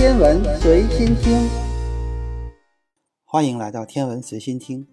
[0.00, 1.46] 天文随心听，
[3.26, 4.86] 欢迎来到天文随心听。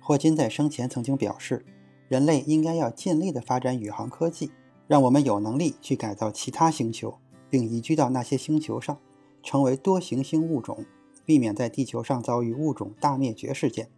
[0.00, 1.64] 霍金在生前曾经表示，
[2.08, 4.50] 人类应该要尽力的发展宇航科技，
[4.88, 7.18] 让我们有能力去改造其他星球，
[7.48, 8.98] 并移居到那些星球上，
[9.44, 10.84] 成为多行星物种，
[11.24, 13.90] 避免在地球上遭遇物种大灭绝事件。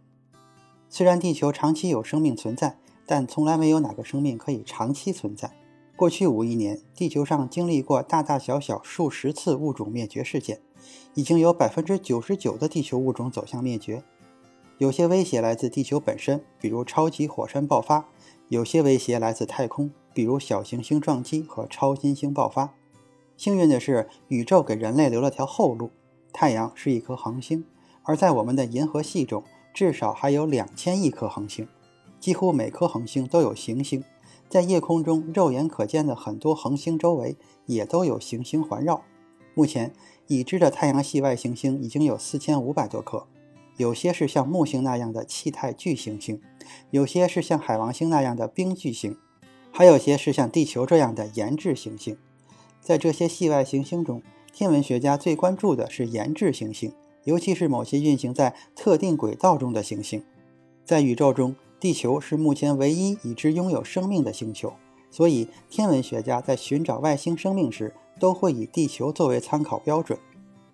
[0.89, 2.77] 虽然地球长期有生命存在，
[3.07, 5.49] 但从来没有哪个生命可以长期存在。
[5.95, 10.59] 过去五亿年，地球上经历过大大小小数十次物种灭绝事件，
[11.13, 14.03] 已经有百分之九十九的地球物种走向灭绝。
[14.77, 18.09] 有些威胁来自地球本身，比如超级火山爆发；
[18.49, 22.73] 有些威胁来自太空，比如小行星撞击和超新星爆发。
[23.37, 25.91] 幸运的是，宇宙给人类留了条后路。
[26.33, 27.63] 太阳是一颗恒星，
[28.03, 29.41] 而在我们的银河系中，
[29.73, 31.65] 至少还有两千亿颗恒星，
[32.19, 34.03] 几乎每颗恒星都有行星。
[34.47, 37.35] 在夜空中肉眼可见的很多恒星周围，
[37.65, 39.03] 也都有行星环绕。
[39.53, 39.93] 目前
[40.27, 43.25] 已知的太阳系外行星已经有四千五百多颗，
[43.77, 46.41] 有些是像木星那样的气态巨行星，
[46.91, 49.17] 有些是像海王星那样的冰巨星，
[49.71, 52.17] 还有些是像地球这样的岩质行星。
[52.79, 54.21] 在这些系外行星中，
[54.53, 60.23] 天文学家最关注的是岩质行星，尤其是某些运行在特定轨道中的行星。
[60.85, 61.55] 在宇宙中。
[61.85, 64.73] 地球是目前唯一已知拥有生命的星球，
[65.11, 70.17] 所以天文学家在寻找外星生命时，都会以地球作为参考标准。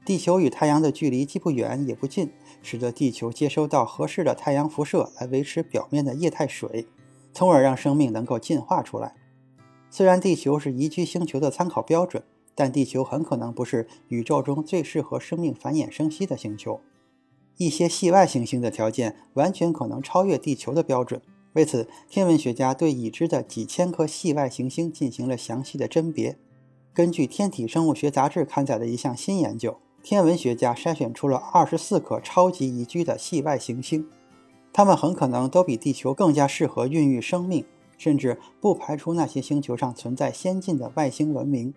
[0.06, 6.88] 地球与太阳的距离既不远也不近，使得地球接收到合适的太阳辐射来维持表面的液态水，
[7.34, 9.14] 从而让生命能够进化出来。
[9.90, 12.24] 虽然地球是宜居星球的参考标准，
[12.56, 16.80] 但地球很可能不是宇宙中最适合生命繁衍生息的星球。
[17.58, 21.22] 一些系外行星的条件完全可能超越地球的标准。
[21.54, 26.38] 为此，天文学家对已知的几千颗系外行星进行了详细的甄别。
[26.94, 34.08] 根据《天体生物学杂志》刊载的一项新研究，天文学家筛选出了二十四颗超级宜居的系外行星，
[34.74, 37.66] 它们很可能都比地球更加适合孕育生命，
[37.98, 41.74] 甚至不排除那些星球上存在先进的外星文明。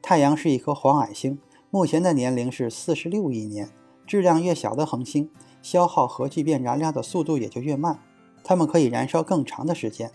[0.00, 1.38] 太阳是一颗黄矮星，
[1.70, 3.68] 目前的年龄是四十六亿年。
[4.06, 5.30] 质量越小的恒星，
[5.62, 7.98] 消耗核聚变燃料的速度也就越慢，
[8.42, 10.10] 它们可以燃烧更长的时间。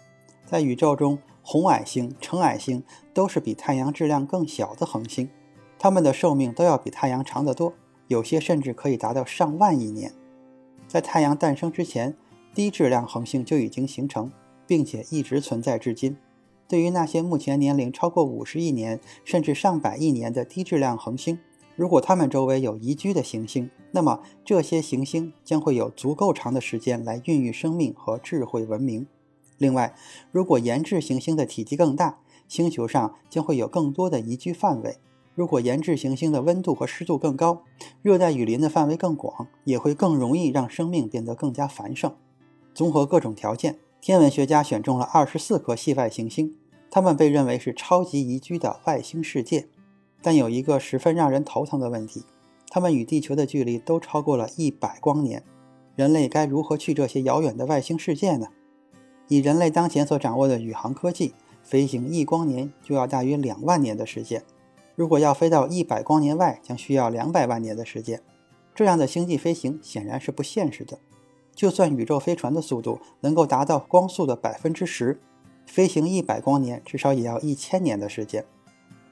[0.46, 2.84] 在宇宙中，红矮星、橙矮星
[3.14, 5.30] 都是比太阳质量更小的恒星，
[5.78, 7.74] 它们的寿命都要比太阳长得多，
[8.08, 10.12] 有些甚至可以达到上万亿年。
[10.88, 12.16] 在太阳诞生之前，
[12.56, 14.32] 低质量恒星就已经形成，
[14.66, 16.18] 并且一直存在至今。
[16.68, 21.40] 对于那些目前年龄超过五十亿年甚至上百亿年的低质量恒星，
[21.80, 29.08] 如果它们周围有宜居的行星，那么这些行星将会有足够长的时间来孕育生命和智慧文明。
[29.58, 29.96] 另外，
[30.30, 32.20] 如果岩质行星的体积更大，
[32.50, 34.98] 星球上将会有更多的宜居范围。
[35.36, 37.64] 如果岩质行星的温度和湿度更高，
[38.02, 42.14] 热带雨林的范围更广，也会更容易让生命变得更加繁盛。
[42.74, 46.58] 综合各种条件，天文学家选中了二十四颗系外行星，
[46.92, 49.70] 它们被认为是超级宜居的外星世界。
[50.22, 52.24] 但有一个十分让人头疼的问题：
[52.70, 55.44] 它们与地球的距离都超过了一百光年。
[55.96, 58.48] 人类该如何去这些遥远的外星世界呢？
[59.28, 64.44] 以人类当前所掌握的宇航科技，飞行一光年就要大约两万年的时间。
[64.96, 68.22] 如果要飞到一百光年外，将需要两百万年的时间。
[68.74, 71.00] 这样的星际飞行显然是不现实的。
[71.54, 75.20] 就算宇宙飞船的速度能够达到光速的百分之十，
[75.66, 78.46] 飞行一百光年至少也要一千年的时间。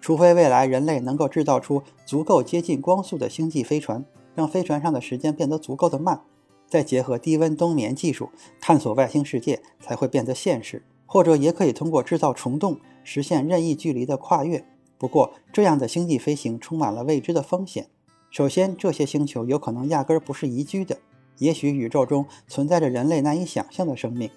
[0.07, 6.22] 除非未来人类能够制造出足够接近光速的星际飞船，让飞船上的时间变得足够的慢，
[6.66, 8.29] 再结合低温冬眠技术
[8.62, 10.81] 探索外星世界，才会变得现实。
[11.06, 14.63] 或者也可以通过制造虫洞实现任意距离的跨越。
[14.97, 17.88] 不过，这样的星际飞行充满了未知的风险。
[18.31, 21.00] 首先，这些星球有可能压根儿不是宜居的，
[21.40, 24.29] 也许宇宙中存在着人类难以想象的生命，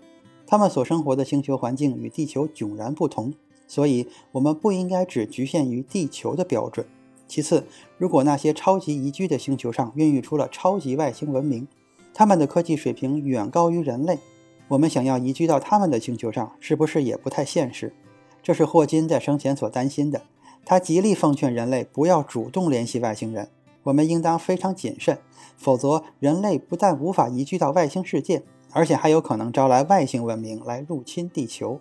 [0.45, 3.33] 他们所生活的星球环境与地球迥然不同。
[3.71, 6.85] 所以，我们不应该只局限于地球的标准。
[7.29, 7.65] 其次，
[7.99, 11.69] 如果那些超级宜居的星球上孕育出了超级外星文明，
[12.13, 14.19] 他们的科技水平远高于人类，
[14.67, 17.95] 我们想要移居到他们的星球上，是不是也不太现实？
[18.43, 20.23] 这是霍金在生前所担心的。
[20.65, 23.49] 他极力奉劝人类不要主动联系外星人，
[23.85, 25.17] 我们应当非常谨慎，
[25.57, 28.43] 否则人类不但无法移居到外星世界，
[28.73, 31.81] 而且还有可能招来外星文明来入侵地球。